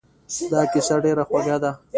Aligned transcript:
دا 0.51 0.61
کیسه 0.71 0.95
ډېره 1.03 1.23
خوږه 1.29 1.57
ده. 1.63 1.71